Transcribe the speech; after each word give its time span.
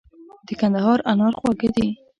د 0.47 0.49
کندهار 0.59 0.99
انار 1.11 1.33
خواږه 1.39 1.69
دي. 1.75 1.87